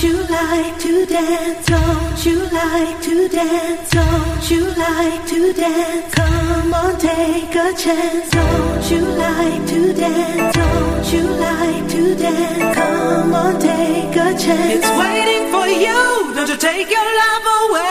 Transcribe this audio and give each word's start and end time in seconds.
Don't 0.00 0.12
you 0.12 0.22
like 0.28 0.78
to 0.78 1.06
dance? 1.06 1.66
Don't 1.66 2.24
you 2.24 2.38
like 2.50 3.02
to 3.02 3.28
dance? 3.28 3.90
Don't 3.90 4.48
you 4.48 4.64
like 4.78 5.26
to 5.26 5.52
dance? 5.52 6.14
Come 6.14 6.72
on, 6.72 6.98
take 7.00 7.52
a 7.56 7.74
chance. 7.76 8.30
Don't 8.30 8.90
you 8.92 9.00
like 9.18 9.66
to 9.66 9.92
dance? 9.92 10.54
Don't 10.54 11.12
you 11.12 11.24
like 11.46 11.88
to 11.90 12.14
dance? 12.14 12.76
Come 12.76 13.34
on, 13.34 13.60
take 13.60 14.14
a 14.14 14.38
chance. 14.38 14.74
It's 14.76 14.90
waiting 15.02 15.50
for 15.50 15.66
you. 15.66 16.32
Don't 16.32 16.48
you 16.48 16.56
take 16.58 16.88
your 16.88 17.08
love 17.22 17.46
away, 17.58 17.87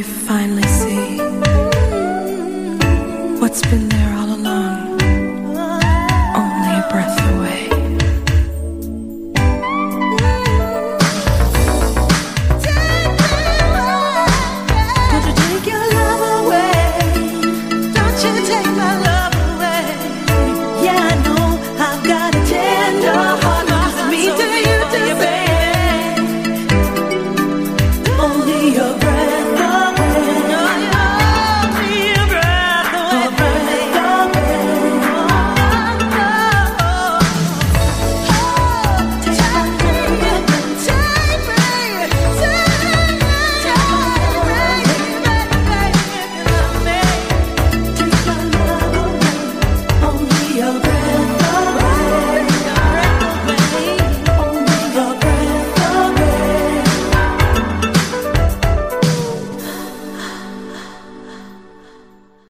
you 0.00 0.04
finally 0.04 0.62
see 0.62 0.89